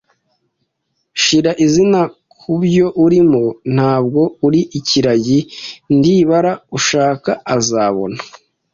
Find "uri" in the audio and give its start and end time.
4.47-4.61